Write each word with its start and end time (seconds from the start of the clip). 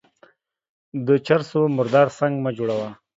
د 1.05 1.07
چر 1.25 1.41
سو 1.49 1.59
مردار 1.77 2.07
سنگ 2.17 2.35
مه 2.43 2.51
جوړوه. 2.57 2.89